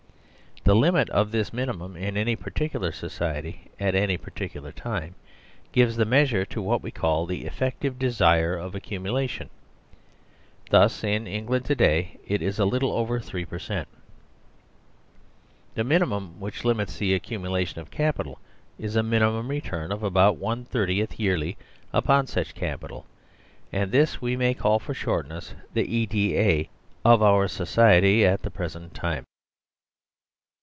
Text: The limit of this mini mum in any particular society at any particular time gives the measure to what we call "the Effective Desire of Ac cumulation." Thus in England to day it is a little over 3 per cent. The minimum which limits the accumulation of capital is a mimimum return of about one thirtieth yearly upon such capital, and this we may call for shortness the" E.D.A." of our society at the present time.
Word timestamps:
The 0.63 0.75
limit 0.75 1.09
of 1.09 1.31
this 1.31 1.51
mini 1.51 1.73
mum 1.73 1.95
in 1.97 2.15
any 2.15 2.35
particular 2.35 2.91
society 2.91 3.71
at 3.79 3.95
any 3.95 4.15
particular 4.15 4.71
time 4.71 5.15
gives 5.71 5.95
the 5.95 6.05
measure 6.05 6.45
to 6.45 6.61
what 6.61 6.83
we 6.83 6.91
call 6.91 7.25
"the 7.25 7.45
Effective 7.47 7.97
Desire 7.97 8.55
of 8.55 8.75
Ac 8.75 8.81
cumulation." 8.87 9.49
Thus 10.69 11.03
in 11.03 11.25
England 11.25 11.65
to 11.65 11.73
day 11.73 12.19
it 12.27 12.43
is 12.43 12.59
a 12.59 12.65
little 12.65 12.91
over 12.91 13.19
3 13.19 13.43
per 13.43 13.57
cent. 13.57 13.87
The 15.73 15.83
minimum 15.83 16.39
which 16.39 16.63
limits 16.63 16.97
the 16.99 17.15
accumulation 17.15 17.81
of 17.81 17.89
capital 17.89 18.37
is 18.77 18.95
a 18.95 19.01
mimimum 19.01 19.47
return 19.49 19.91
of 19.91 20.03
about 20.03 20.37
one 20.37 20.63
thirtieth 20.63 21.19
yearly 21.19 21.57
upon 21.91 22.27
such 22.27 22.53
capital, 22.53 23.07
and 23.73 23.91
this 23.91 24.21
we 24.21 24.37
may 24.37 24.53
call 24.53 24.77
for 24.77 24.93
shortness 24.93 25.55
the" 25.73 25.91
E.D.A." 26.01 26.69
of 27.03 27.23
our 27.23 27.47
society 27.47 28.23
at 28.23 28.43
the 28.43 28.51
present 28.51 28.93
time. 28.93 29.25